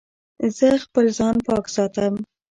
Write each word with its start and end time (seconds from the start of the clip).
زه 0.57 0.69
خپل 0.85 1.05
ځان 1.17 1.35
پاک 1.47 1.65
ساتم. 1.75 2.13